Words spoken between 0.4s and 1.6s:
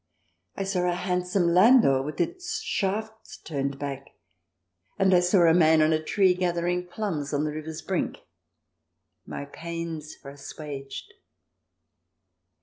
I saw a handsome